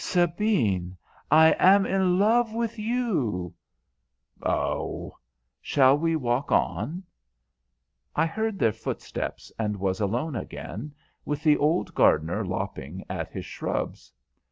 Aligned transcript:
Sabine, 0.03 0.97
I 1.29 1.51
am 1.59 1.85
in 1.85 2.17
love 2.17 2.55
with 2.55 2.79
you." 2.79 3.53
"Oh! 4.41 5.19
Shall 5.61 5.95
we 5.95 6.15
walk 6.15 6.51
on?" 6.51 7.03
I 8.15 8.25
heard 8.25 8.57
their 8.57 8.73
footsteps, 8.73 9.51
and 9.59 9.77
was 9.77 10.01
alone 10.01 10.35
again, 10.35 10.95
with 11.23 11.43
the 11.43 11.55
old 11.55 11.93
gardener 11.93 12.43
lopping 12.43 13.03
at 13.11 13.29
his 13.29 13.45
shrubs. 13.45 14.11